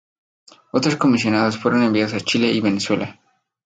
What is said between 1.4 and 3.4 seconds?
fueron enviados a Chile y Venezuela.